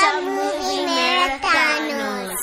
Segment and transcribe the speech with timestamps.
[0.00, 2.34] Movie Marathoners.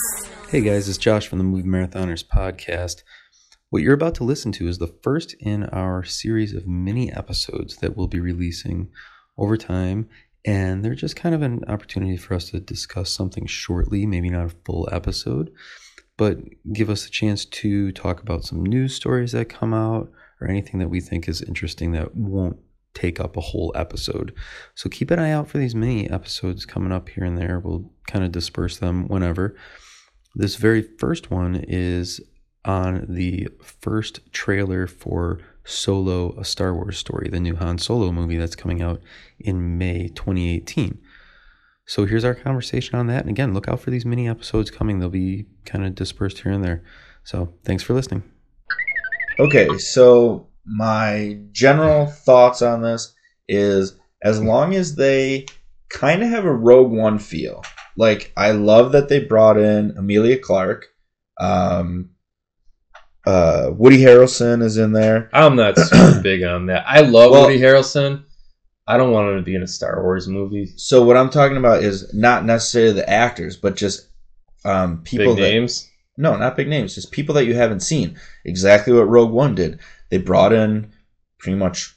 [0.49, 3.01] Hey guys, it's Josh from the Movie Marathoners podcast.
[3.71, 7.77] What you're about to listen to is the first in our series of mini episodes
[7.77, 8.89] that we'll be releasing
[9.39, 10.07] over time.
[10.45, 14.45] And they're just kind of an opportunity for us to discuss something shortly, maybe not
[14.45, 15.51] a full episode,
[16.15, 16.37] but
[16.71, 20.79] give us a chance to talk about some news stories that come out or anything
[20.79, 22.59] that we think is interesting that won't
[22.93, 24.33] take up a whole episode.
[24.75, 27.59] So keep an eye out for these mini episodes coming up here and there.
[27.59, 29.55] We'll kind of disperse them whenever.
[30.35, 32.21] This very first one is
[32.65, 38.37] on the first trailer for Solo, a Star Wars story, the new Han Solo movie
[38.37, 39.01] that's coming out
[39.39, 40.99] in May 2018.
[41.85, 43.21] So here's our conversation on that.
[43.21, 44.99] And again, look out for these mini episodes coming.
[44.99, 46.83] They'll be kind of dispersed here and there.
[47.23, 48.23] So thanks for listening.
[49.39, 53.13] Okay, so my general thoughts on this
[53.47, 55.45] is as long as they
[55.89, 57.63] kind of have a Rogue One feel.
[57.95, 60.85] Like I love that they brought in Emilia Clarke.
[61.39, 62.11] Um,
[63.25, 65.29] uh, Woody Harrelson is in there.
[65.33, 66.83] I'm not super big on that.
[66.87, 68.23] I love Well- Woody Harrelson.
[68.89, 70.71] I don't want him to be in a Star Wars movie.
[70.77, 74.07] So what I'm talking about is not necessarily the actors, but just
[74.63, 75.89] um, people Big that names.
[76.17, 78.17] no, not big names, just people that you haven't seen.
[78.45, 79.79] Exactly what Rogue One did.
[80.09, 80.91] They brought in
[81.39, 81.93] pretty much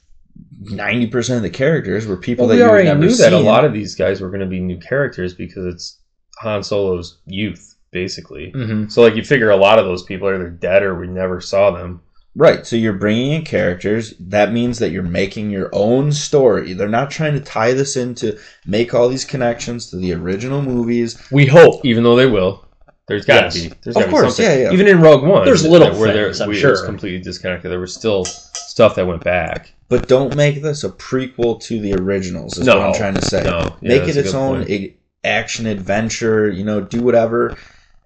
[0.59, 3.31] ninety percent of the characters were people Well, that we you already never knew seen.
[3.31, 5.99] that a lot of these guys were going to be new characters because it's
[6.39, 8.51] Han Solo's youth, basically.
[8.51, 8.89] Mm-hmm.
[8.89, 11.41] So, like, you figure a lot of those people are either dead or we never
[11.41, 12.01] saw them.
[12.33, 12.65] Right.
[12.65, 14.13] So you're bringing in characters.
[14.17, 16.71] That means that you're making your own story.
[16.73, 21.21] They're not trying to tie this into make all these connections to the original movies.
[21.29, 22.65] We hope, even though they will.
[23.11, 23.69] There's got to Yes.
[23.69, 23.73] be.
[23.83, 24.59] There's Of got to be course, something.
[24.59, 24.71] yeah, yeah.
[24.73, 26.71] Even in Rogue One, There's little where there- things, I'm we- It sure.
[26.71, 27.69] was completely disconnected.
[27.71, 29.73] There was still stuff that went back.
[29.89, 32.57] But don't make this a prequel to the originals.
[32.57, 32.77] Is No.
[32.77, 33.43] what I'm trying to say.
[33.43, 33.75] No.
[33.81, 34.93] Yeah, make it its own point.
[35.23, 36.49] action adventure.
[36.49, 37.55] You know, do whatever,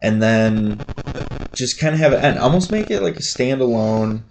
[0.01, 0.81] and then
[1.53, 2.39] just kind of have it end.
[2.39, 4.21] Almost make it like a standalone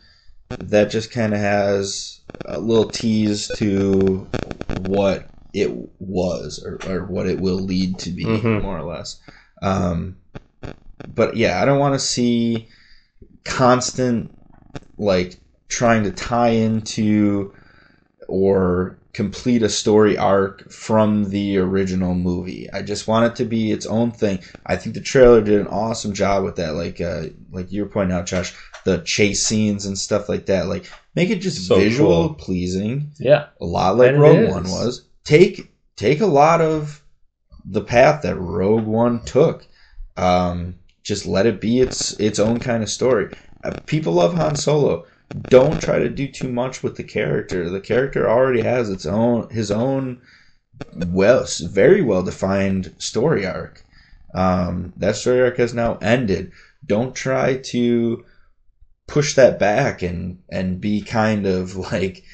[0.58, 4.26] that just kind of has a little tease to
[4.86, 5.70] what it
[6.00, 8.62] was or, or what it will lead to be, Mhm.
[8.62, 9.16] more or less.
[9.62, 10.16] Um,
[11.08, 12.68] but yeah, I don't want to see
[13.44, 14.36] constant
[14.96, 15.38] like
[15.68, 17.52] trying to tie into
[18.28, 22.68] or complete a story arc from the original movie.
[22.72, 24.40] I just want it to be its own thing.
[24.66, 26.74] I think the trailer did an awesome job with that.
[26.74, 30.66] Like uh like you were pointing out, Josh, the chase scenes and stuff like that.
[30.66, 32.34] Like make it just So visual cool.
[32.34, 33.12] pleasing.
[33.18, 33.46] Yeah.
[33.60, 34.50] A lot like And Rogue.
[34.50, 35.06] One was.
[35.24, 37.00] Take take a lot of
[37.64, 39.66] the path that Rogue One took.
[40.16, 43.32] Um just let it be its its own kind of story.
[43.62, 45.06] Uh, people love Han Solo
[45.42, 47.68] don't try to do too much with the character.
[47.68, 50.20] The character already has its own his own
[51.06, 53.82] well very well defined story arc.
[54.34, 56.52] Um, that story arc has now ended.
[56.84, 58.24] Don't try to
[59.06, 62.24] push that back and and be kind of like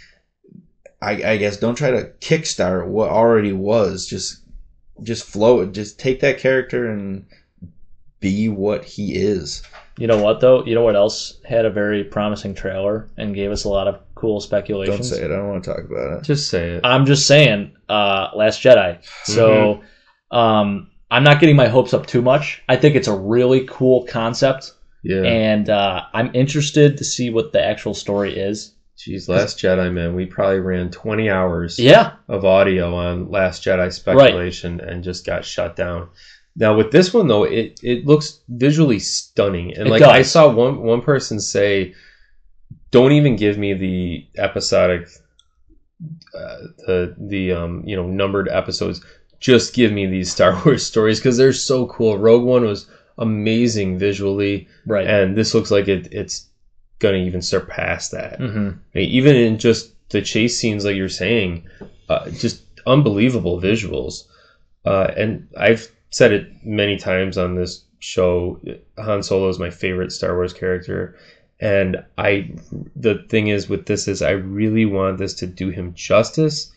[1.03, 4.07] I, I guess don't try to kickstart what already was.
[4.07, 4.43] Just
[5.03, 5.73] just flow it.
[5.73, 7.25] Just take that character and
[8.21, 9.63] be what he is.
[9.99, 10.65] You know what though?
[10.65, 14.01] You know what else had a very promising trailer and gave us a lot of
[14.15, 14.95] cool speculation.
[14.95, 15.31] Don't say it.
[15.31, 16.25] I don't want to talk about it.
[16.25, 16.81] Just say it.
[16.85, 18.99] I'm just saying, uh, Last Jedi.
[19.25, 19.83] So,
[20.31, 22.63] um, I'm not getting my hopes up too much.
[22.69, 24.73] I think it's a really cool concept,
[25.03, 25.23] Yeah.
[25.25, 28.75] and uh, I'm interested to see what the actual story is.
[28.97, 30.15] Jeez, Last Jedi, man.
[30.15, 35.45] We probably ran 20 hours Yeah, of audio on Last Jedi speculation and just got
[35.45, 36.09] shut down.
[36.57, 40.11] Now with this one though, it, it looks visually stunning, and It like does.
[40.11, 41.95] I saw one one person say,
[42.91, 45.09] "Don't even give me the episodic,
[46.35, 46.57] uh,
[46.87, 49.05] the the um you know numbered episodes.
[49.39, 53.99] Just give me these Star Wars stories because they're so cool." Rogue One was amazing
[53.99, 55.07] visually, right.
[55.07, 56.49] and this looks like it it's
[56.99, 58.39] gonna even surpass that.
[58.39, 61.67] hmm I mean, even in just the chase scenes, like you're saying,
[62.09, 64.25] uh, just unbelievable visuals.
[64.85, 68.61] Uh, and I've said it many times on this show.
[68.99, 71.17] Han Solo is my favorite Star Wars character,
[71.61, 72.53] and I.
[72.97, 76.73] The thing is with this is I really want this to do him justice,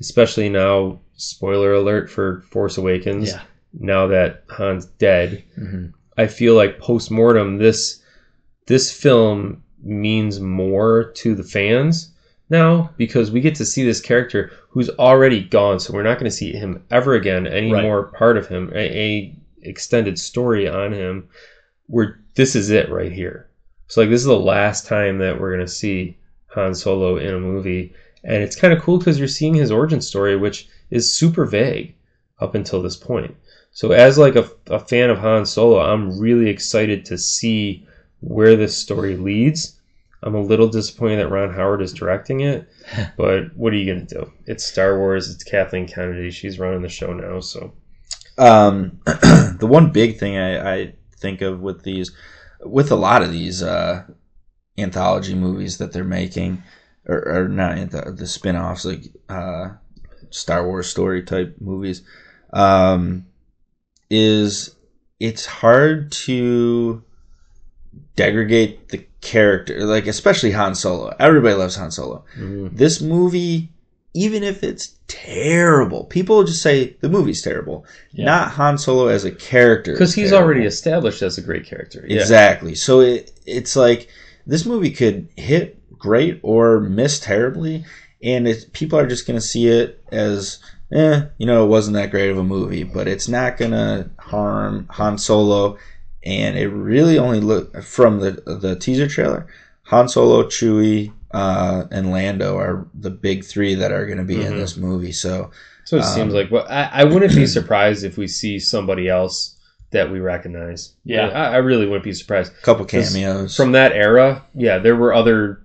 [0.00, 0.98] especially now.
[1.16, 3.28] Spoiler alert for Force Awakens.
[3.28, 3.42] Yeah.
[3.78, 5.86] Now that Han's dead, Mm-hmm.
[6.18, 8.02] I feel like post mortem this
[8.66, 12.11] this film means more to the fans
[12.50, 16.30] now because we get to see this character who's already gone, so we're not going
[16.30, 17.46] to see him ever again.
[17.46, 17.82] Any Right.
[17.82, 21.28] more part of him, a, a extended story on him.
[21.88, 23.48] We're this is it right here.
[23.88, 26.16] So like this is the last time that we're going to see
[26.48, 27.92] Han Solo in a movie,
[28.24, 31.94] and it's kind of cool because you're seeing his origin story, which is super vague.
[32.40, 33.34] up until this point.
[33.70, 37.86] So as like a, a fan of Han Solo, I'm really excited to see
[38.20, 39.78] where this story leads.
[40.22, 42.68] I'm a little disappointed that Ron Howard is directing it,
[43.16, 44.32] but what are you gonna do?
[44.46, 45.30] It's Star Wars.
[45.30, 46.30] It's Kathleen Kennedy.
[46.30, 47.72] She's running the show now, so
[48.38, 52.12] Um, the one big thing I, I think of with these,
[52.64, 54.04] with a lot of these uh,
[54.78, 56.62] anthology movies that they're making,
[57.06, 59.70] or, or not anth- the spin-offs like uh,
[60.30, 62.02] Star Wars story type movies,
[62.52, 63.26] um,
[64.08, 64.76] is
[65.18, 67.02] it's hard to
[68.16, 71.14] degrade the character, like especially Han Solo.
[71.18, 72.24] Everybody loves Han Solo.
[72.38, 72.76] mhm.
[72.76, 73.70] This movie,
[74.14, 77.86] even if it's terrible, people just say the movie's terrible.
[78.12, 78.26] Yeah.
[78.26, 79.92] Not Han Solo as a character.
[79.92, 80.46] because he's terrible.
[80.46, 82.04] already established as a great character.
[82.06, 82.20] Yeah.
[82.20, 82.74] Exactly.
[82.74, 84.08] So it, it's like
[84.46, 87.84] this movie could hit great or miss terribly,
[88.22, 90.58] and it, people are just going to see it as,
[90.92, 94.10] eh, you know, it wasn't that great of a movie, but it's not going to
[94.18, 95.78] harm Han Solo.
[96.24, 99.46] And it really only look from the the teaser trailer,
[99.84, 104.40] Han Solo, Chewie, uh, and Lando are the big three that are going to be
[104.40, 104.58] in Mhm.
[104.58, 105.12] this movie.
[105.12, 105.50] So
[105.84, 109.08] So it Um, seems like well, I, I wouldn't be surprised if we see somebody
[109.08, 109.56] else
[109.90, 110.92] that we recognize.
[111.04, 111.26] Yeah.
[111.28, 112.52] I, I really wouldn't be surprised.
[112.52, 115.60] a couple cameos From that era, yeah, there were other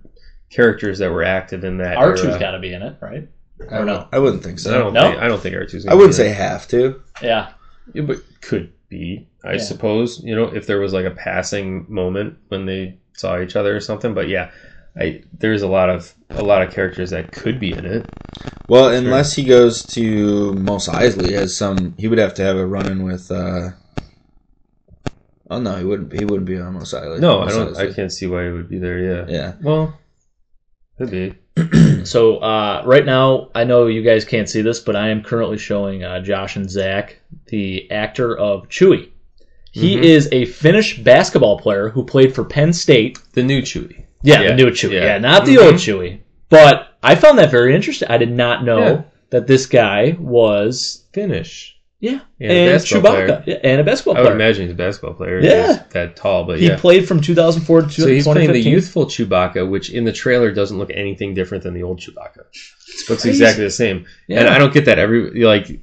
[0.50, 1.96] characters that were active in that.
[1.96, 2.38] R2's era.
[2.40, 3.28] got to be in it, right?
[3.70, 4.06] I, don't know.
[4.12, 4.74] I wouldn't think so.
[4.74, 5.02] I don't No?
[5.10, 5.86] think I don't think R2's.
[5.86, 7.00] I wouldn't say have to.
[7.22, 7.50] Yeah.
[7.94, 9.26] Yeah, but could be.
[9.44, 9.58] I Yeah.
[9.58, 13.76] suppose you know if there was like a passing moment when they saw each other
[13.76, 14.14] or something.
[14.14, 14.50] But yeah,
[14.96, 18.12] I there's a lot of a lot of characters that could be in it.
[18.68, 22.66] Well, unless he goes to Mos Eisley as some, he would have to have a
[22.66, 23.30] run-in with.
[23.30, 23.70] uh
[25.50, 26.12] Oh no, he wouldn't.
[26.12, 27.20] He wouldn't be on Mos Eisley.
[27.20, 27.76] No, I don't.
[27.76, 28.98] I can't see why he would be there.
[28.98, 29.24] Yeah.
[29.28, 29.98] Yeah, Well,
[30.98, 31.36] could be.
[32.04, 35.58] So uh, right now, I know you guys can't see this, but I am currently
[35.58, 39.10] showing uh, Josh and Zach, the actor of Chewie.
[39.72, 40.02] He Mhm.
[40.02, 43.18] is a Finnish basketball player who played for Penn State.
[43.34, 44.04] The new Chewie.
[44.22, 44.92] Yeah, Yeah, the new Chewie.
[44.92, 45.04] yeah.
[45.04, 45.62] Yeah, not the Mhm.
[45.64, 46.20] old Chewie.
[46.48, 48.08] But I found that very interesting.
[48.08, 49.02] I did not know Yeah.
[49.30, 51.77] that this guy was Finnish.
[52.00, 54.26] Yeah, Yeah, and Chewbacca yeah, and a basketball player.
[54.26, 55.40] I would imagine he's a basketball player.
[55.40, 55.66] Yeah.
[55.66, 56.78] He's that tall, but he yeah.
[56.78, 60.78] played from 2004 to So he's playing the youthful Chewbacca, which in the trailer doesn't
[60.78, 62.36] look anything different than the old Chewbacca.
[63.08, 63.30] looks crazy.
[63.30, 64.06] exactly the same.
[64.28, 64.40] Yeah.
[64.40, 64.98] And I don't get that.
[64.98, 65.80] Every like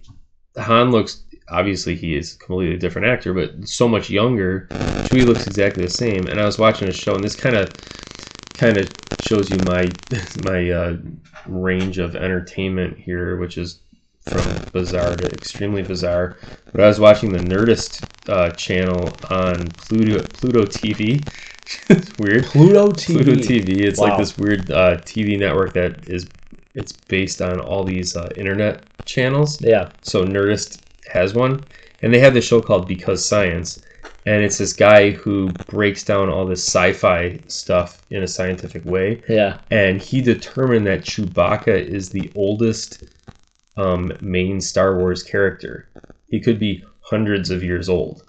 [0.57, 4.67] Han looks obviously he is a completely different actor, but so much younger.
[4.71, 6.27] Chewie looks exactly the same.
[6.27, 7.73] And I was watching a show, and this kind of
[8.53, 8.89] kind of
[9.21, 9.89] shows you my
[10.43, 10.97] my uh,
[11.45, 13.81] range of entertainment here, which is
[14.27, 16.37] from bizarre to extremely bizarre.
[16.71, 21.25] But I was watching the Nerdist uh, channel on Pluto Pluto TV.
[21.89, 22.45] it's weird.
[22.45, 23.23] Pluto TV.
[23.23, 23.81] Pluto TV.
[23.81, 24.09] It's Wow.
[24.09, 26.27] like this weird uh, TV network that is
[26.73, 29.61] it's based on all these uh, internet channels.
[29.61, 29.89] Yeah.
[30.01, 30.81] So Nerdist
[31.11, 31.63] has one,
[32.01, 33.81] and they have this show called Because Science,
[34.25, 39.21] and it's this guy who breaks down all this sci-fi stuff in a scientific way,
[39.29, 39.59] Yeah.
[39.71, 43.03] and he determined that Chewbacca is the oldest
[43.77, 45.89] um, main Star Wars character.
[46.27, 48.23] He could be hundreds of years old.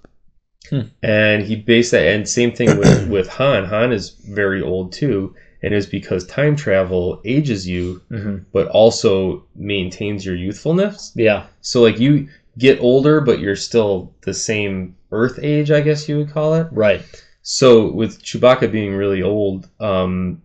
[0.69, 0.83] Hmm.
[1.03, 3.65] And he based that, and same thing with, with Han.
[3.65, 9.45] Han is very old too, and it's because time travel ages you, hmm but also
[9.55, 11.13] maintains your youthfulness.
[11.15, 11.47] Yeah.
[11.61, 12.29] So, like, you
[12.59, 16.67] get older, but you're still the same Earth age, I guess you would call it.
[16.73, 17.03] Right.
[17.43, 20.43] So with Chewbacca being really old, um,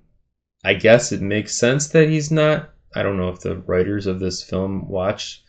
[0.64, 2.70] I guess it makes sense that he's not.
[2.96, 5.44] I don't know if the writers of this film watch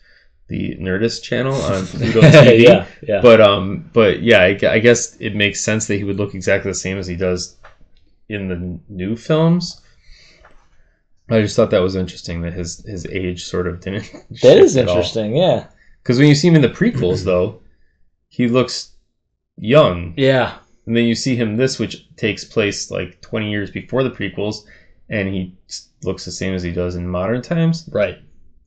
[0.47, 2.85] the Nerdist channel on Pluto TV, yeah.
[3.01, 3.21] Yeah.
[3.21, 6.71] but um, but yeah, I, I guess it makes sense that he would look exactly
[6.71, 7.57] the same as he does
[8.29, 9.81] in the new films.
[11.29, 14.11] I just thought that was interesting that his his age sort of didn't.
[14.41, 15.35] that is interesting.
[15.35, 15.67] Yeah.
[16.01, 17.61] Because when you see him in the prequels, though,
[18.27, 18.91] he looks
[19.57, 20.13] young.
[20.17, 20.57] Yeah.
[20.85, 24.65] And then you see him this, which takes place like 20 years before the prequels,
[25.09, 25.53] and he
[26.03, 27.87] looks the same as he does in modern times.
[27.91, 28.19] Right.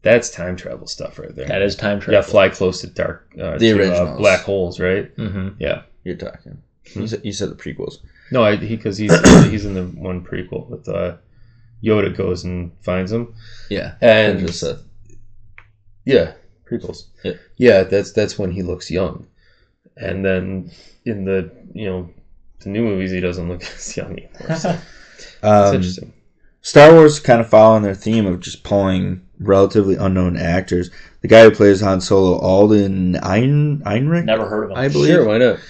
[0.02, 1.46] That's time travel stuff right there.
[1.48, 2.14] That is time travel.
[2.14, 5.14] yeah, fly close to dark, uh, The to, uh, black holes, right?
[5.16, 5.48] Mm-hmm.
[5.58, 5.82] Yeah.
[6.04, 6.62] you're talking.
[6.92, 7.00] Hmm.
[7.00, 7.96] You said, you said the prequels.
[8.30, 9.12] No, I, he because he's
[9.50, 11.16] he's in the one prequel with uh,
[11.82, 13.34] Yoda goes and finds him,
[13.68, 14.78] Yeah, and just said.
[16.04, 16.32] Yeah,
[16.70, 17.04] prequels.
[17.24, 17.32] Yeah.
[17.56, 19.26] yeah, that's that's when he looks young,
[19.96, 20.70] and then
[21.04, 22.10] in the you know
[22.60, 24.56] the new movies he doesn't look as young anymore.
[24.56, 24.78] So
[25.18, 26.12] it's Um, interesting.
[26.66, 30.90] Star Wars kind of following their theme of just pulling relatively unknown actors.
[31.20, 34.76] The guy who plays Han Solo, Alden Ein, Einrich, Never heard of him.
[34.76, 35.12] I believe.
[35.14, 35.60] Sure, why not?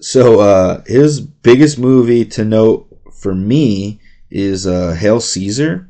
[0.00, 4.00] So uh, his biggest movie to note for me
[4.30, 5.88] is uh, Hail Caesar.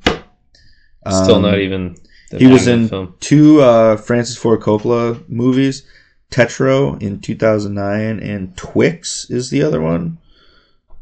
[1.07, 1.95] Still Um, not even
[2.31, 3.15] The He was in the film.
[3.21, 5.83] two uh, Francis Ford Coppola movies.
[6.31, 10.17] Tetro in 2009 and Twixt is the other one.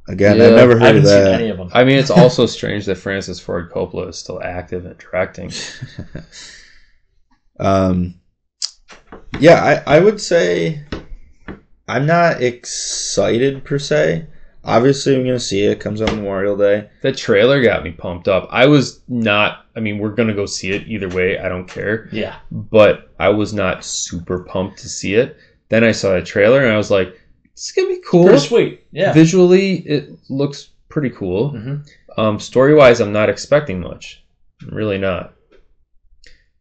[0.09, 0.45] Again, Yeah.
[0.47, 1.41] I've never I heard haven't of seen that.
[1.41, 1.71] any of them.
[1.73, 5.51] I mean, it's also strange that Francis Ford Coppola is still active and directing.
[7.61, 8.21] Um,
[9.39, 10.85] yeah, I, I would say
[11.87, 14.27] I'm not excited per se.
[14.65, 15.73] Obviously, I'm going to see it.
[15.73, 15.81] it.
[15.81, 16.89] Comes on Memorial Day.
[17.03, 18.49] The trailer got me pumped up.
[18.51, 19.67] I was not.
[19.77, 21.39] I mean, we're gonna go see it either way.
[21.39, 22.09] I don't care.
[22.13, 22.37] Yeah.
[22.51, 25.37] But I was not super pumped to see it.
[25.69, 27.21] Then I saw the trailer and I was like,
[27.55, 28.81] "It's gonna be cool." Pretty sweet.
[28.93, 29.13] Yeah.
[29.13, 31.51] Visually, it looks pretty cool.
[31.51, 31.77] hmm
[32.17, 34.23] Um, story wise, I'm not expecting much.
[34.63, 35.35] I'm really not.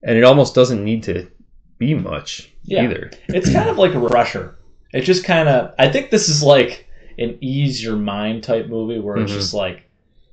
[0.03, 1.27] And it almost doesn't need to
[1.77, 2.83] be much Yeah.
[2.83, 3.11] either.
[3.29, 4.55] It's kind of like a refresher.
[4.93, 5.73] It just kind of.
[5.79, 6.87] I think this is like
[7.19, 9.35] an ease your mind type movie where it's Mhm.
[9.35, 9.83] just like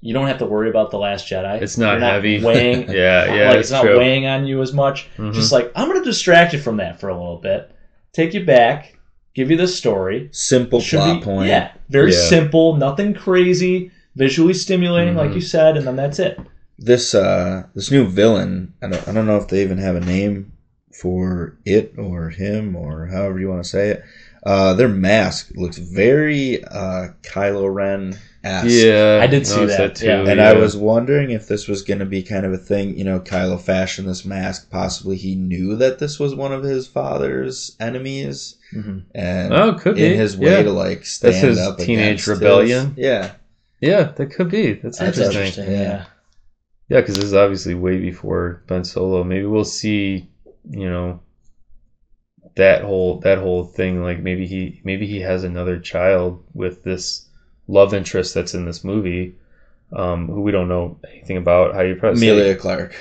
[0.03, 1.61] you don't have to worry about the Last Jedi.
[1.61, 2.41] It's not You're heavy.
[2.45, 2.89] weighing.
[2.91, 3.99] Yeah, yeah, like it's it's not true.
[3.99, 5.09] weighing on you as much.
[5.19, 5.35] Mhm.
[5.35, 7.71] Just like I'm gonna distract you from that for a little bit,
[8.15, 8.97] take you back,
[9.35, 10.29] give you the story.
[10.33, 11.49] Simple Should plot be- point.
[11.49, 12.19] Yeah, very Yeah.
[12.29, 15.35] simple, nothing crazy, visually stimulating, like Mhm.
[15.37, 16.39] you said, and then that's it.
[16.79, 18.73] This uh, this new villain.
[18.83, 20.53] I don't, I don't know if they even have a name
[20.93, 24.03] for it or him or however you want to say it.
[24.43, 28.69] Uh, their mask looks very uh, Kylo Ren esque.
[28.71, 30.07] Yeah, I did see noticed that, too.
[30.07, 30.25] yeah.
[30.27, 32.97] And I was wondering if this was going to be kind of a thing.
[32.97, 34.71] You know, Kylo fashioned this mask.
[34.71, 38.99] Possibly he knew that this was one of his father's enemies, Mm-hmm.
[39.17, 40.17] and Oh, could in be.
[40.17, 40.63] his way Yeah.
[40.63, 42.95] to like stand his up teenage against his- rebellion.
[42.97, 43.33] yeah,
[43.81, 44.75] Yeah, that could be.
[44.75, 45.65] That's, That's interesting.
[45.65, 45.73] interesting.
[45.73, 45.81] Yeah.
[45.83, 46.05] Yeah.
[46.89, 49.23] Yeah, because this is obviously way before Ben Solo.
[49.25, 50.29] Maybe we'll see,
[50.71, 51.21] you know,
[52.57, 54.03] that whole that whole thing.
[54.03, 57.27] Like maybe he maybe he has another child with this
[57.69, 59.35] love interest that's in this movie,
[59.93, 61.75] um, who we don't know anything about.
[61.75, 62.95] How you probably Emilia Clarke.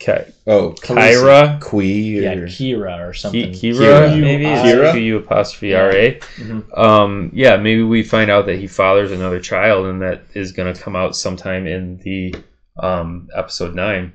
[0.00, 2.20] Say, Oh, Ki- Kyra, Qui.
[2.20, 3.52] Yeah, or- Kira or Ki- something.
[3.52, 4.20] Kira, Kira.
[4.20, 4.92] maybe Kira?
[4.92, 6.18] Q U apostrophe R A.
[6.36, 6.78] Mhm.
[6.78, 10.74] Um, yeah, maybe we find out that he fathers another child, and that is going
[10.74, 12.34] to come out sometime in the
[12.78, 14.12] um, episode nine.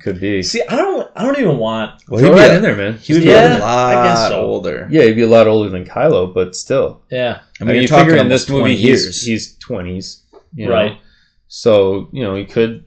[0.00, 0.42] Could be.
[0.42, 2.02] See, I don't, I don't even want.
[2.08, 2.98] Well, Throw he'd be that a- in there, man.
[2.98, 4.40] He would Yeah, be a lot I guess so.
[4.40, 4.88] older.
[4.90, 7.02] Yeah, he'd be a lot older than Kylo, but still.
[7.10, 9.22] Yeah, I I mean, mean, you're you talking figure in this movie 20 he's years.
[9.24, 10.22] he's twenties,
[10.54, 10.72] you know?
[10.74, 10.98] right.
[11.48, 12.84] So you know he could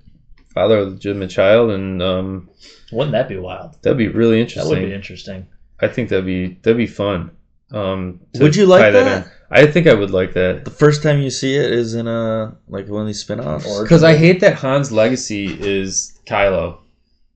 [0.53, 2.49] father a legitimate child, and um,
[2.91, 3.77] Wouldn't that be wild?
[3.83, 4.73] that'd be really interesting.
[4.73, 5.47] That would be interesting.
[5.79, 7.31] I think that'd be that'd be fun.
[7.71, 9.27] Um, Would you like tie that?
[9.51, 12.57] I think I would like that The first time you see it is in a
[12.67, 13.79] like one of these spin-offs.
[13.81, 16.79] Because I hate that Han's legacy is Kylo.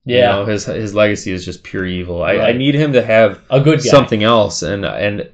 [0.04, 2.22] You Yeah, know, his his legacy is just pure evil.
[2.22, 3.88] I, I need him to have a good guy.
[3.88, 5.28] something else, and and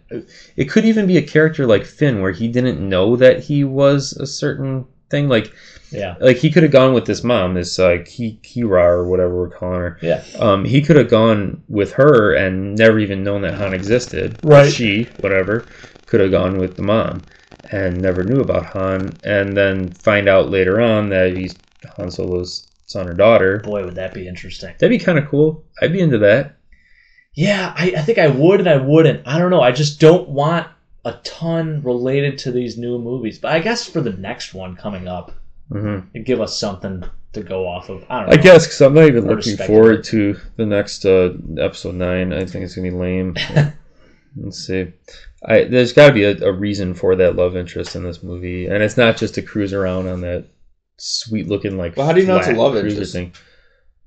[0.56, 4.12] it could even be a character like Finn, where he didn't know that he was
[4.14, 5.28] a certain thing.
[5.28, 5.52] Like
[5.92, 9.36] Yeah, like he could have gone with this mom, this uh, Ki- Kira or whatever
[9.36, 9.98] we're calling her.
[10.02, 14.38] yeah, Um, he could have gone with her and never even known that Han existed.
[14.42, 14.70] Right.
[14.72, 15.68] She, whatever,
[16.06, 17.22] could have gone with the mom
[17.70, 21.56] and never knew about Han, and then find out later on that he's
[21.96, 23.58] Han Solo's son or daughter.
[23.58, 24.74] boy, would that be interesting.
[24.78, 25.64] That'd be kind of cool.
[25.82, 26.56] I'd be into that.
[27.34, 29.26] Yeah, I, I think I would and I wouldn't.
[29.26, 29.60] I don't know.
[29.60, 30.68] I just don't want
[31.04, 33.38] a ton related to these new movies.
[33.38, 35.32] But I guess for the next one coming up,
[35.70, 38.04] hmm it'd give us something to go off of.
[38.08, 38.32] I don't know.
[38.32, 42.32] I guess because I'm not even Or looking forward to the next uh, episode nine.
[42.32, 43.36] I think it's gonna be lame.
[44.36, 44.92] Let's see.
[45.44, 48.66] I, there's got to be a, a reason for that love interest in this movie,
[48.66, 50.44] and it's not just to cruise around on that
[50.98, 51.96] sweet looking like.
[51.96, 52.86] Well, how do you know it's a flat love it?
[52.86, 53.12] interest?
[53.12, 53.32] Thing.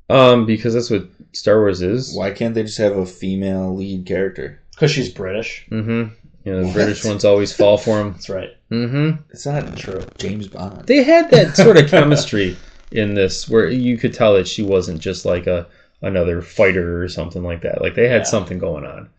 [0.10, 2.16] Um, because that's what Star Wars is.
[2.16, 4.60] Why can't they just have a female lead character?
[4.72, 5.68] Because she's British.
[5.72, 6.14] Mm-hmm.
[6.46, 6.74] You know, the What?
[6.74, 8.14] British ones always fall for him.
[8.14, 8.50] That's right.
[8.72, 9.22] Mm-hmm.
[9.30, 10.02] It's not True.
[10.18, 10.88] James Bond.
[10.88, 12.56] They had that sort of chemistry
[12.92, 15.68] in this, where you could tell that she wasn't just like a
[16.02, 17.82] another fighter or something like that.
[17.82, 18.24] Like they had Yeah.
[18.24, 19.10] something going on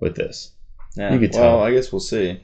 [0.00, 0.52] with this.
[0.96, 1.12] Yeah.
[1.12, 1.62] You could well, tell.
[1.62, 2.42] I guess we'll see.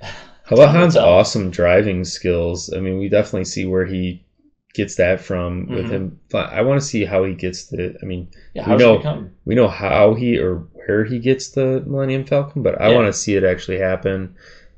[0.00, 2.72] How about Han's awesome driving skills?
[2.72, 4.22] I mean, we definitely see where he
[4.78, 5.90] gets that from with Mhm.
[5.90, 6.18] him.
[6.32, 7.96] I want to see how he gets the.
[8.02, 12.24] I mean, Yeah, We know- we know how he or where he gets the Millennium
[12.24, 12.94] Falcon, but I Yeah.
[12.96, 14.34] want to see it actually happen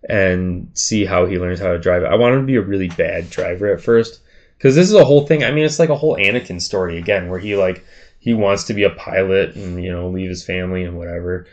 [0.08, 2.06] and see how he learns how to drive it.
[2.06, 4.20] I want him to be a really bad driver at first
[4.58, 5.44] because this is a whole thing.
[5.44, 7.84] I mean, it's like a whole Anakin story again, where he like
[8.18, 11.46] he wants to be a pilot and you know leave his family and whatever.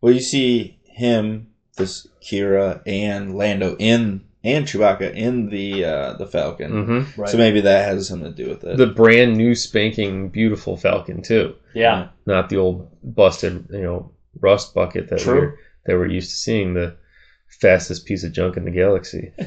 [0.00, 4.22] Well, you see him, this Kira, and Lando in
[4.54, 6.70] and Chewbacca in the uh, the Falcon.
[6.70, 7.30] hmm Right.
[7.30, 8.76] So maybe that has something to do with it.
[8.76, 11.54] The brand new spanking beautiful Falcon too.
[11.74, 12.08] yeah.
[12.26, 15.40] not the old busted, you know, rust bucket that True.
[15.40, 16.96] we're that we're used to seeing the
[17.60, 19.32] fastest piece of junk in the galaxy.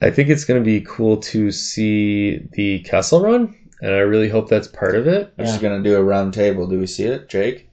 [0.00, 4.28] I think it's going to be cool to see the Kessel Run and I really
[4.28, 5.32] hope that's part of it.
[5.38, 6.66] I'm just gonna do a round table.
[6.66, 7.68] Do we see it, Jake?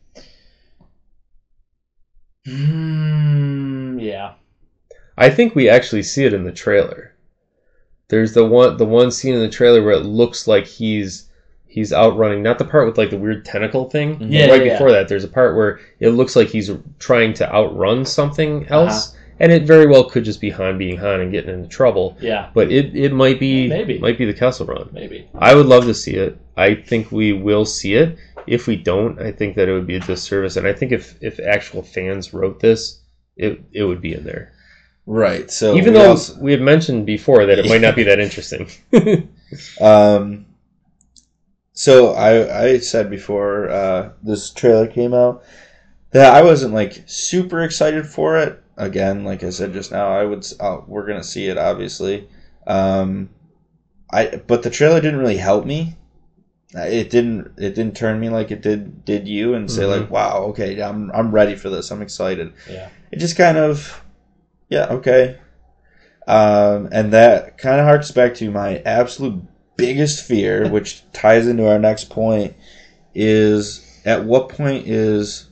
[2.47, 3.54] Mm, yeah.
[5.17, 7.13] I think we actually see it in the trailer.
[8.09, 11.29] There's the one the one scene in the trailer where it looks like he's
[11.75, 14.17] he's outrunning not the part with like the weird tentacle thing.
[14.31, 17.53] Yeah, right yeah, before that, there's a part where it looks like he's trying to
[17.53, 18.75] outrun something uh-huh.
[18.75, 22.17] else, and it very well could just be Han being Han and getting into trouble.
[22.21, 22.49] Yeah.
[22.53, 23.99] But it, it might be Maybe.
[23.99, 24.89] might be the Kessel Run.
[24.93, 25.27] Maybe.
[25.35, 26.39] I would love to see it.
[26.55, 28.17] I think we will see it.
[28.47, 30.55] If we don't, I think that it would be a disservice.
[30.55, 33.01] And I think if if actual fans wrote this,
[33.35, 34.53] it it would be in there.
[35.07, 35.51] Right.
[35.51, 38.19] So Even we though also- we have mentioned before that it might not be that
[38.19, 38.67] interesting.
[39.79, 40.47] Um,
[41.73, 45.43] so I I said before uh, this trailer came out
[46.11, 48.61] that I wasn't like super excited for it.
[48.77, 52.27] Again, like I said just now, I would uh, we're gonna see it obviously.
[52.65, 53.29] Um,
[54.11, 55.95] I but the trailer didn't really help me.
[56.75, 59.99] Uh, It didn't it didn't turn me like it did did you and say Mhm.
[60.01, 62.51] like wow okay I'm I'm ready for this I'm excited.
[62.69, 62.89] Yeah.
[63.11, 64.01] It just kind of
[64.69, 65.39] yeah okay.
[66.27, 69.43] Um, and that kind of harks back to my absolute
[69.77, 72.55] biggest fear, which ties into our next point,
[73.13, 75.49] is at what point is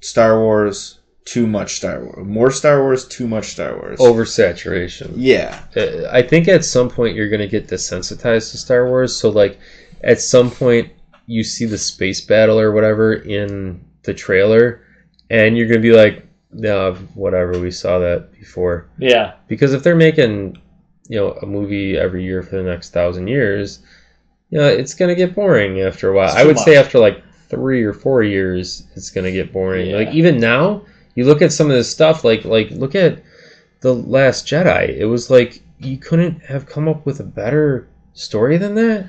[0.00, 2.26] Star Wars too much Star Wars?
[2.26, 3.98] More Star Wars, too much Star Wars.
[3.98, 5.12] Oversaturation.
[5.16, 5.62] Yeah.
[5.76, 9.16] Uh, I think at some point you're going to get desensitized to Star Wars.
[9.16, 9.58] So, like,
[10.02, 10.92] at some point
[11.26, 14.84] you see the space battle or whatever in the trailer,
[15.30, 18.88] and you're going to be like, no, whatever, we saw that before.
[18.98, 19.34] Yeah.
[19.48, 20.60] Because if they're making,
[21.08, 23.80] you know, a movie every year for the next thousand years,
[24.50, 26.34] you know, it's going to get boring after a while.
[26.36, 29.90] I would say after like three or four years, it's going to get boring.
[29.90, 29.96] Yeah.
[29.96, 33.22] Like, even now, you look at some of this stuff, like, like, look at
[33.80, 34.96] the Last Jedi.
[34.96, 39.08] It was like you couldn't have come up with a better story than that.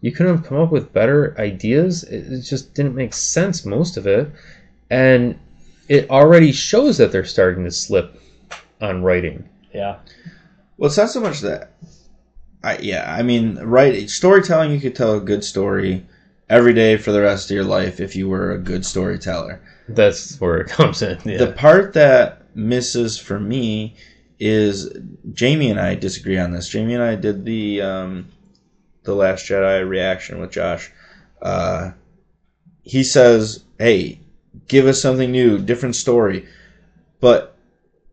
[0.00, 2.04] You couldn't have come up with better ideas.
[2.04, 4.30] It, it just didn't make sense, most of it,
[4.90, 5.38] and
[5.88, 8.20] it already shows that they're starting to slip
[8.80, 9.48] on writing.
[9.72, 9.98] Yeah.
[10.76, 11.72] Well, it's not so much that.
[12.62, 14.08] I yeah, I mean, right?
[14.10, 16.04] Storytelling, you could tell a good story
[16.48, 19.60] every day for the rest of your life if you were a good storyteller.
[19.88, 21.18] That's where it comes in.
[21.24, 21.38] Yeah.
[21.38, 23.94] The part that misses for me
[24.38, 24.92] is
[25.32, 26.68] Jamie and I disagree on this.
[26.68, 28.28] Jamie and I did the um,
[29.04, 30.90] the Last Jedi reaction with Josh.
[31.40, 31.92] Uh,
[32.82, 34.20] he says, "Hey,
[34.68, 36.46] give us something new, different story,"
[37.20, 37.56] but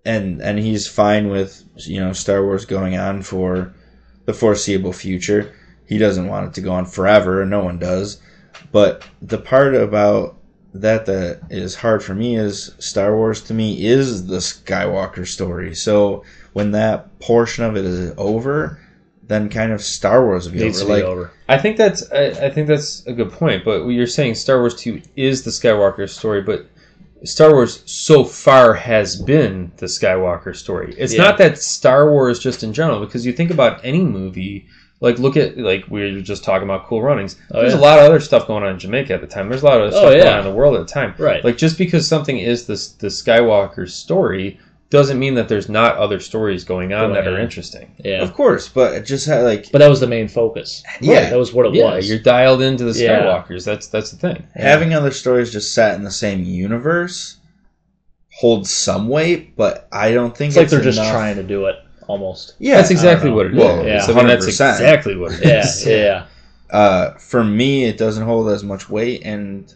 [0.06, 3.74] and and he's fine with you know Star Wars going on for
[4.26, 5.54] the foreseeable future.
[5.86, 8.20] He doesn't want it to go on forever, and no one does.
[8.72, 10.38] But the part about
[10.74, 15.74] that that is hard for me is Star Wars to me is the Skywalker story.
[15.74, 18.80] So when that portion of it is over,
[19.28, 20.88] then kind of Star Wars will be Needs over.
[20.88, 21.32] to Like over.
[21.50, 23.64] I think that's I, I think that's a good point.
[23.66, 26.68] But you're saying Star Wars Two is the Skywalker story, but
[27.24, 30.94] Star Wars so far has been the Skywalker story.
[30.98, 31.24] It's Yeah.
[31.24, 34.68] not that Star Wars just in general, because you think about any movie.
[35.02, 37.36] Like look at like we were just talking about Cool Runnings.
[37.52, 37.80] Oh, There's yeah.
[37.80, 39.50] a lot of other stuff going on in Jamaica at the time.
[39.50, 41.14] There's a lot of other Oh, stuff going on in the world at the time.
[41.18, 41.44] Right.
[41.44, 44.58] Like just because something is this the Skywalker story
[44.96, 47.94] doesn't mean that there's not other stories going on Going that are interesting.
[48.04, 48.22] Yeah.
[48.24, 50.84] of course, but it just had like But that was the main focus.
[51.02, 51.30] Yeah.
[51.30, 52.10] That was what it Yeah, was.
[52.10, 53.22] you're dialed into the Yeah.
[53.22, 53.66] Skywalkers.
[53.66, 54.48] That's that's the thing.
[54.56, 57.38] having other stories just set in the same universe
[58.32, 61.76] holds some weight, but I don't think It's like they're just trying to do it
[62.08, 62.56] almost.
[62.60, 63.58] Yeah, that's exactly what it is.
[63.58, 64.04] Well, Yeah.
[64.06, 65.86] I mean, that's exactly what it is.
[65.88, 65.96] Yeah.
[65.96, 66.26] Yeah.
[66.70, 69.74] uh, for me, it doesn't hold as much weight, and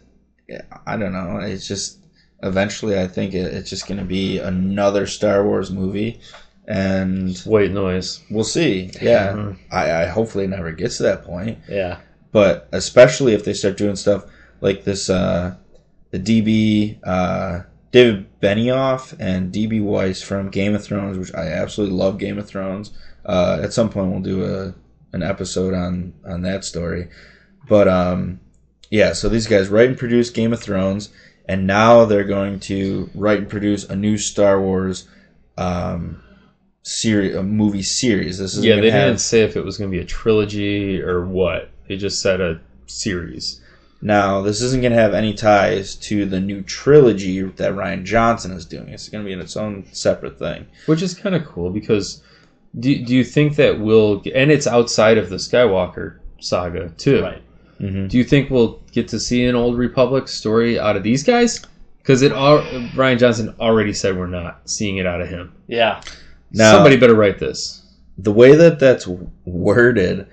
[0.85, 1.39] I don't know.
[1.41, 1.98] It's just
[2.43, 6.19] eventually, I think it, it's just going to be another Star Wars movie,
[6.67, 8.21] and White noise.
[8.29, 8.91] we'll see.
[9.01, 9.53] Yeah.
[9.71, 11.97] I, I hopefully never gets to that point, Yeah.
[12.31, 14.25] but especially if they start doing stuff
[14.61, 15.55] like this, uh,
[16.11, 16.99] the DB.
[17.03, 22.37] Uh, David Benioff and DB Weiss from Game of Thrones, which I absolutely love Game
[22.37, 22.91] of Thrones.
[23.25, 24.75] Uh, at some point, we'll do a
[25.11, 27.07] an episode on on that story.
[27.67, 28.41] But um,
[28.91, 31.09] yeah, so these guys write and produce Game of Thrones,
[31.49, 35.07] and now they're going to write and produce a new Star Wars
[35.57, 36.21] um,
[36.83, 38.37] series, a movie series.
[38.37, 41.01] This is Yeah, they have, didn't say if it was going to be a trilogy
[41.01, 41.71] or what.
[41.87, 43.61] They just said a series.
[43.99, 44.43] now.
[44.43, 48.63] This isn't going to have any ties to the new trilogy that Rian Johnson is
[48.63, 48.89] doing.
[48.89, 50.67] It's going to be in its own separate thing.
[50.85, 52.21] which is kind of cool because
[52.79, 57.41] do, do you think that we'll and it's outside of the skywalker saga too Right.
[57.79, 58.07] Mm-hmm.
[58.07, 61.61] do you think we'll get to see an old republic story out of these guys
[61.99, 62.59] because it all
[62.95, 66.01] rian johnson already said we're not seeing it out of him Yeah.
[66.51, 67.81] Now- somebody better write this
[68.17, 69.07] the way that that's
[69.45, 70.27] worded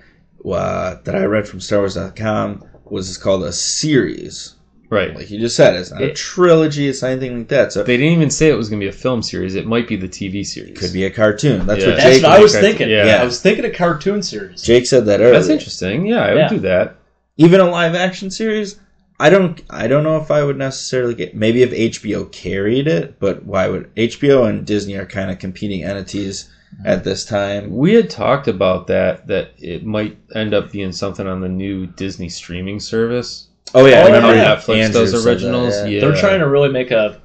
[0.45, 4.55] uh, that I read from StarWars.com was it's called a series.
[4.89, 5.13] Right.
[5.13, 6.87] Like you just said, it's not a trilogy.
[6.87, 7.73] It's not anything like that.
[7.73, 9.55] So They didn't even say it was going to be a film series.
[9.55, 10.71] It might be the TV series.
[10.71, 11.65] it could be a cartoon.
[11.65, 11.89] That's Yeah.
[11.89, 12.23] what That's Jake.
[12.23, 12.61] what I was Yeah.
[12.61, 12.89] thinking.
[12.89, 13.19] Yeah.
[13.21, 14.61] I was thinking a cartoon series.
[14.61, 15.33] Jake said that earlier.
[15.33, 16.05] That's interesting.
[16.05, 16.49] Yeah, I would Yeah.
[16.49, 16.95] do that.
[17.37, 18.79] Even a live action series.
[19.19, 19.61] I don't.
[19.69, 21.35] I don't know if I would necessarily get.
[21.35, 25.83] Maybe if HBO carried it, but why would HBO and Disney are kind of competing
[25.83, 26.87] entities mm-hmm.
[26.87, 27.75] at this time?
[27.75, 31.87] We had talked about that that it might end up being something on the new
[31.87, 33.47] Disney streaming service.
[33.73, 34.55] Oh yeah, Oh, I remember yeah.
[34.55, 35.75] Netflix Andrew does said that, originals.
[35.75, 35.85] yeah.
[35.85, 36.01] yeah.
[36.01, 37.19] They're trying to really make a,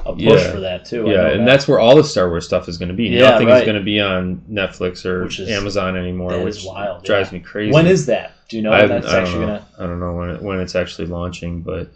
[0.00, 0.50] a push Yeah.
[0.50, 1.06] for that too.
[1.06, 1.46] Yeah, and that.
[1.52, 3.04] that's where all the Star Wars stuff is going to be.
[3.04, 3.58] Yeah, Nothing right.
[3.58, 7.04] is going to be on Netflix or Which is- Amazon anymore, which is wild.
[7.04, 7.38] drives yeah.
[7.38, 7.72] me crazy.
[7.72, 8.32] When is that?
[8.48, 9.46] Do you know I, when that's I actually know.
[9.46, 9.66] gonna?
[9.78, 11.90] I don't know when it, when it's actually launching, but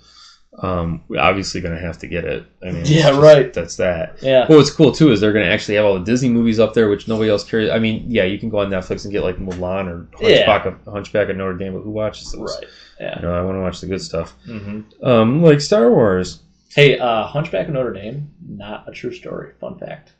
[0.63, 2.45] um, we're obviously going to have to get it.
[2.63, 3.53] I mean, Yeah, just- right.
[3.53, 4.17] That's that.
[4.21, 4.47] Yeah.
[4.49, 6.75] Well, what's cool too is they're going to actually have all the Disney movies up
[6.75, 7.71] there, which nobody else cares.
[7.71, 10.75] I mean, yeah, you can go on Netflix and get like Mulan or Hunchback, of,
[10.93, 12.59] Hunchback of Notre Dame, but who watches those?
[12.61, 12.69] Right.
[12.99, 13.17] Yeah.
[13.17, 14.33] You know, I want to watch the good stuff.
[14.45, 16.41] hmm Um, like Star Wars.
[16.75, 19.53] Hey, uh, Hunchback of Notre Dame, not a true story.
[19.61, 20.13] Fun fact.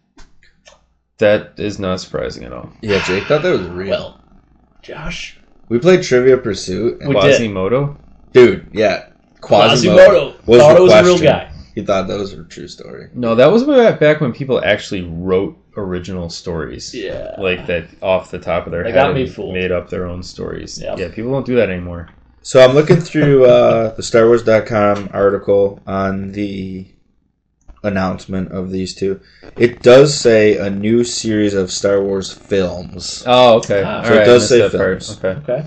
[1.19, 2.71] That is not surprising at all.
[2.81, 3.91] Yeah, Jake thought that was real.
[3.91, 4.25] Well,
[4.83, 5.37] Josh,
[5.71, 7.01] we played Trivia Pursuit.
[7.01, 7.23] And, We did.
[7.41, 7.97] Quasimodo.
[8.33, 9.07] dude, yeah,
[9.41, 11.27] Quasimodo was thought the it was a real question.
[11.27, 11.53] guy.
[11.75, 13.09] He thought that was a true story.
[13.15, 16.93] No, that was way back when people actually wrote original stories.
[16.95, 17.35] Yeah.
[17.39, 18.97] Like that off the top of their They head.
[18.97, 19.55] got me and fooled.
[19.55, 20.81] Made up their own stories.
[20.83, 20.99] Yep.
[20.99, 22.09] Yeah, people don't do that anymore.
[22.43, 26.87] So I'm looking through uh, the StarWars.com article on the
[27.83, 29.21] announcement of these two.
[29.57, 33.25] It does say a new series of Star Wars films.
[33.27, 33.83] Oh, okay.
[33.85, 34.03] Ah.
[34.03, 35.03] So it right, I does say that part.
[35.03, 35.19] films.
[35.25, 35.41] Okay.
[35.53, 35.67] Okay.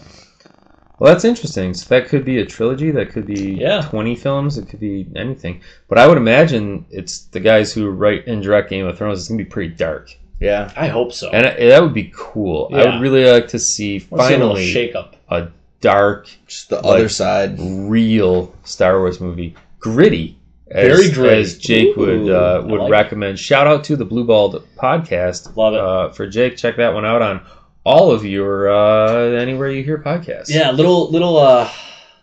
[0.99, 1.73] Well, that's interesting.
[1.73, 2.91] So that could be a trilogy.
[2.91, 3.81] That could be Yeah.
[3.89, 4.57] 20 films.
[4.57, 5.61] It could be anything.
[5.89, 9.19] But I would imagine it's the guys who write and direct Game of Thrones.
[9.19, 10.15] It's going to be pretty dark.
[10.39, 10.71] Yeah.
[10.77, 11.29] I hope so.
[11.31, 12.69] And I, that would be cool.
[12.73, 15.15] I would really like to see Let's see a little finally shake up.
[15.29, 15.47] a
[15.81, 17.55] dark, Just the Like- other side.
[17.59, 19.55] real Star Wars movie.
[19.79, 20.37] Gritty.
[20.73, 21.41] As, Very gritty.
[21.41, 22.91] As Jake would uh, would like it.
[22.91, 23.37] recommend.
[23.39, 25.55] Shout out to the Blue Balled podcast.
[25.55, 25.79] Love it.
[25.79, 27.45] Uh, for Jake, check that one out on
[27.83, 30.49] all of your uh, anywhere you hear podcasts.
[30.49, 31.69] Yeah, a little, little, uh,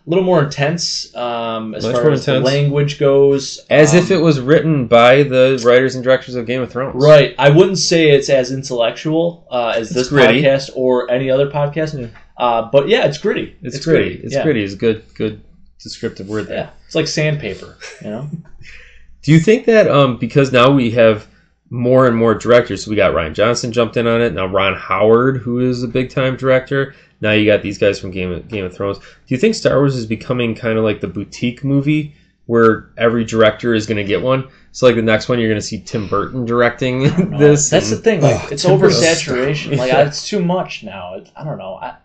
[0.05, 3.61] little more intense um, as Much far as the language goes.
[3.69, 6.95] As Um, if it was written by the writers and directors of Game of Thrones.
[7.01, 7.35] Right.
[7.39, 10.41] I wouldn't say it's as intellectual uh, as It's this gritty.
[10.41, 11.97] podcast or any other podcast.
[11.99, 12.07] Yeah.
[12.37, 13.55] Uh, but yeah, it's gritty.
[13.61, 14.19] It's, gritty.
[14.23, 14.43] It's yeah.
[14.43, 14.63] gritty.
[14.63, 15.41] It's good, good
[15.83, 16.57] descriptive word there.
[16.57, 17.77] Yeah, it's like sandpaper.
[18.03, 18.29] You know.
[19.21, 21.27] Do you think that um, because now we have
[21.69, 24.33] more and more directors, so we got Rian Johnson jumped in on it.
[24.33, 26.93] Now Ron Howard, who is a big time director.
[27.21, 28.97] Now you got these guys from Game of, Game of Thrones.
[28.97, 32.15] Do you think Star Wars is becoming kind of like the boutique movie
[32.47, 34.49] where every director is going to get one?
[34.71, 37.03] So like the next one, you're going to see Tim Burton directing
[37.37, 37.69] this.
[37.69, 38.21] That's the thing.
[38.21, 39.77] Like, Oh, it's Tim Burton's oversaturation.
[39.77, 39.99] Like, Yeah.
[39.99, 41.13] I, it's too much now.
[41.15, 41.75] It, I don't know.
[41.75, 41.95] I,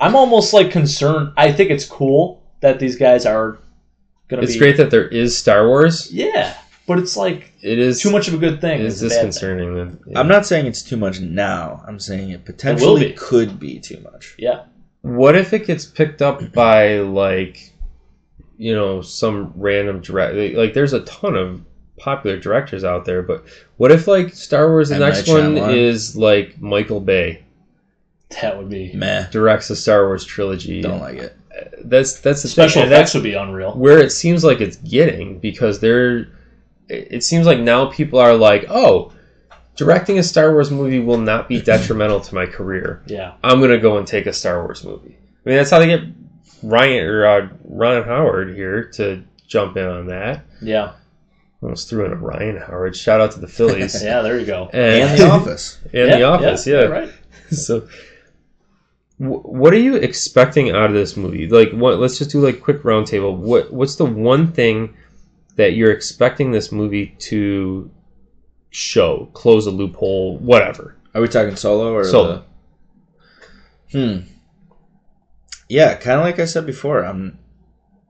[0.00, 1.32] I'm almost like concerned.
[1.36, 3.58] I think it's cool that these guys are
[4.28, 4.58] gonna It's be.
[4.58, 6.10] great that there is Star Wars.
[6.10, 6.54] Yeah,
[6.86, 8.80] but it's like It is too much of a good thing.
[8.80, 9.74] It is It's a bad thing.
[9.74, 10.18] that- yeah.
[10.18, 11.84] I'm not saying it's too much now.
[11.86, 13.12] I'm saying it potentially be.
[13.12, 14.34] could be too much.
[14.38, 14.62] Yeah.
[15.02, 17.72] What if it gets picked up by like,
[18.56, 20.56] you know, some random direct?
[20.56, 21.60] Like, there's a ton of
[21.98, 23.44] popular directors out there, but
[23.76, 24.88] what if like Star Wars?
[24.88, 25.00] The M.
[25.02, 27.42] next one is like Michael Bay
[28.40, 29.26] That would be Meh.
[29.30, 30.80] directs a Star Wars trilogy.
[30.80, 31.36] Don't like it.
[31.84, 32.84] That's that's the special thing.
[32.84, 33.72] and effects would be unreal.
[33.74, 36.28] where it seems like it's getting because they're.
[36.88, 39.12] It it seems like now people are like, oh.
[39.76, 43.02] Directing a Star Wars movie will not be detrimental to my career.
[43.06, 43.32] Yeah.
[43.42, 45.16] I'm gonna go and take a Star Wars movie.
[45.44, 46.02] I mean, that's how they get
[46.62, 50.44] Ryan or uh, Ron Howard here to jump in on that.
[50.62, 50.92] Yeah.
[51.60, 52.94] Almost threw in a Ryan Howard.
[52.94, 54.22] Shout out to the Phillies Yeah.
[54.22, 54.70] There you go.
[54.72, 55.78] And The Office.
[55.84, 56.66] and yeah, the Office.
[56.68, 56.82] Yeah.
[56.84, 57.10] Right.
[57.50, 57.88] So, wh-
[59.18, 61.46] what are you expecting out of this movie?
[61.46, 61.98] Like, what?
[61.98, 63.36] Let's just do like quick roundtable.
[63.36, 64.96] What What's the one thing
[65.56, 67.90] that you're expecting this movie to
[68.70, 69.30] show?
[69.32, 70.96] Close a loophole, whatever.
[71.14, 72.44] Are we talking solo or Solo.
[73.92, 73.98] The...
[73.98, 74.28] Hmm.
[75.68, 77.04] Yeah, kind of like I said before.
[77.04, 77.38] I'm.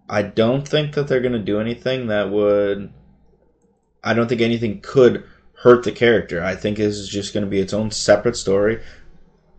[0.08, 2.92] I don't think that they're gonna do anything that would.
[4.02, 6.42] I don't think anything could hurt the character.
[6.42, 8.80] I think this is just gonna be its own separate story.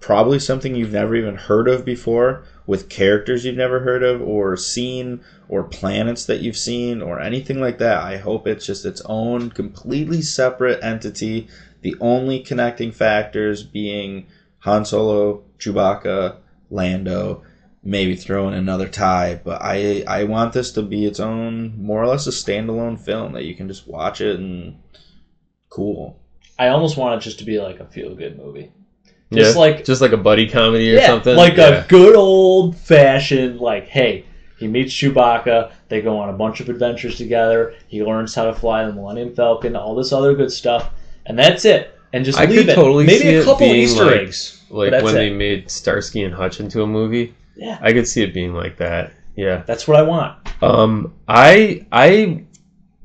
[0.06, 4.56] Probably something you've never even heard of before, with characters you've never heard of or
[4.56, 8.04] seen, or planets that you've seen, or anything like that.
[8.04, 11.48] I hope it's just its own completely separate entity
[11.82, 14.28] the only connecting factors being
[14.60, 16.38] Han Solo, Chewbacca,
[16.70, 17.42] Lando,
[17.84, 19.42] maybe throw in another tie.
[19.44, 23.34] But I I want this to be its own, more or less a standalone film
[23.34, 24.78] that you can just watch it and
[25.70, 26.20] cool.
[26.60, 28.72] I almost want it just to be like a feel good movie.
[29.34, 29.60] Just Yeah.
[29.60, 31.36] like just like a buddy comedy or yeah, something.
[31.36, 31.84] like yeah.
[31.84, 34.26] a good old fashioned like, hey,
[34.58, 35.72] he meets Chewbacca.
[35.90, 37.74] They go on a bunch of adventures together.
[37.88, 40.92] He learns how to fly the Millennium Falcon, all this other good stuff,
[41.26, 41.92] and that's it.
[42.14, 42.76] And just I leave could it.
[42.76, 44.64] totally Maybe a couple Easter like- eggs.
[44.70, 45.18] like when it.
[45.18, 47.34] they made Starsky and Hutch into a movie.
[47.58, 49.12] Yeah, I could see it being like that.
[49.36, 49.64] Yeah.
[49.66, 50.38] that's what I want.
[50.64, 52.44] Um, I I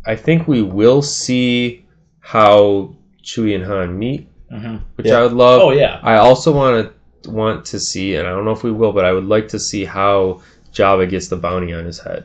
[0.06, 1.86] I think we will see
[2.20, 5.18] how Chewie and Han meet, hmm which Yeah.
[5.18, 5.60] I would love.
[5.62, 8.72] Oh yeah, I also want to want to see, and I don't know if we
[8.72, 10.40] will, but I would like to see how
[10.72, 12.24] Jabba gets the bounty on his head.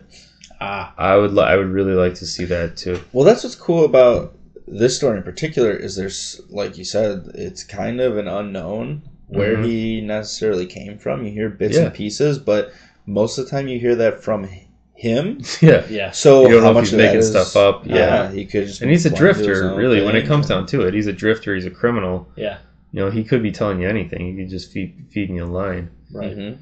[0.62, 3.00] ah, I would li- I would really like to see that too.
[3.14, 4.34] Well, that's what's cool about
[4.68, 9.58] this story in particular is there's like you said, it's kind of an unknown where
[9.58, 9.66] Mhm.
[9.66, 11.26] he necessarily came from.
[11.26, 11.86] You hear bits Yeah.
[11.86, 12.72] and pieces, but
[13.06, 14.48] most of the time you hear that from
[14.96, 15.42] him.
[15.62, 15.86] yeah.
[15.90, 16.12] yeah.
[16.12, 17.86] So You don't how know if much he's of making is- stuff up.
[17.86, 18.32] Yeah.
[18.32, 20.02] he could just And he's a be blind to his drifter, really.
[20.04, 21.54] When it comes down to it, he's a drifter.
[21.56, 22.28] He's a criminal.
[22.36, 22.58] Yeah.
[22.92, 24.26] You know, he could be telling you anything.
[24.26, 25.90] He could just feed feeding you a line.
[26.14, 26.36] Right.
[26.38, 26.58] Mhm.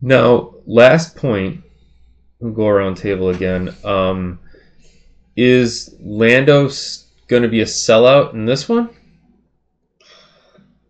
[0.00, 1.64] Now, last point.
[2.40, 3.74] We'll go around table again.
[3.82, 4.38] Um,
[5.36, 6.70] is Lando
[7.26, 8.90] going to be a sellout in this one?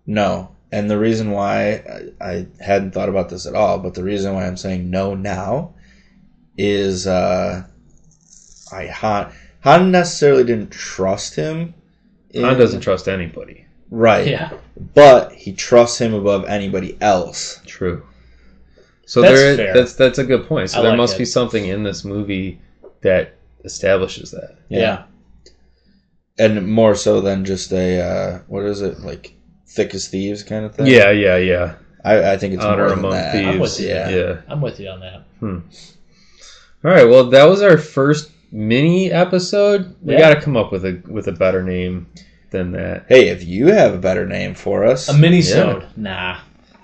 [0.06, 0.50] No.
[0.70, 1.82] And the reason why
[2.20, 5.14] I, I hadn't thought about this at all, but the reason why I'm saying no
[5.14, 5.74] now
[6.58, 7.64] is uh,
[8.72, 11.72] I Han, Han necessarily didn't trust him.
[12.34, 13.64] Han doesn't trust anybody.
[13.90, 14.52] right, Yeah.
[14.94, 17.60] but he trusts him above anybody else.
[17.64, 18.04] True.
[19.06, 19.72] So That's there, fair.
[19.74, 20.68] that's that's a good point.
[20.68, 21.18] So I there like must it.
[21.18, 22.60] be something in this movie
[23.00, 24.58] that establishes that.
[24.68, 25.04] Yeah.
[26.38, 29.34] and more so than just a uh, what is it like
[29.66, 30.86] thick as thieves kind of thing.
[30.88, 31.74] Yeah, yeah, yeah.
[32.04, 33.32] I, I think it's Honor more than among that.
[33.32, 33.48] thieves.
[33.48, 33.88] I'm with you.
[33.88, 34.08] Yeah.
[34.10, 34.40] yeah.
[34.48, 35.22] I'm with you on that.
[36.84, 37.08] All right.
[37.08, 39.94] Well, that was our first mini episode.
[40.02, 40.20] We Yeah.
[40.20, 42.06] got to come up with a with a better name
[42.50, 43.06] than that.
[43.08, 45.84] Hey, if you have a better name for us, A mini-sode.
[45.96, 46.38] Nah.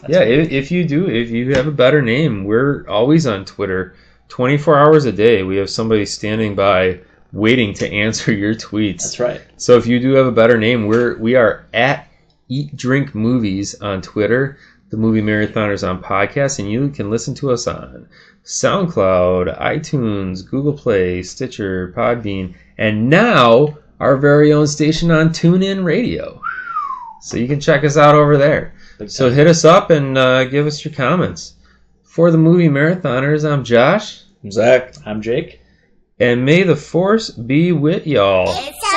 [0.06, 3.94] Yeah, if, if you do, if you have a better name, we're always on Twitter,
[4.28, 5.42] twenty four hours a day.
[5.42, 7.00] We have somebody standing by
[7.32, 9.02] waiting to answer your tweets.
[9.02, 9.40] That's right.
[9.56, 12.08] So if you do have a better name, we're we are at
[12.50, 14.58] Eat Drink Movies on Twitter,
[14.94, 18.06] the Movie Marathoners on podcast, and you can listen to us on
[18.44, 26.40] SoundCloud, iTunes, Google Play, Stitcher, Podbean, and now our very own station on TuneIn Radio.
[27.22, 28.72] So you can check us out over there.
[29.08, 31.54] So hit us up and uh, give us your comments.
[32.04, 34.94] For the Movie Marathoners, I'm Josh, I'm Zach.
[35.04, 35.60] I'm Jake.
[36.20, 38.44] and may the force be with y'all.
[38.48, 38.93] It's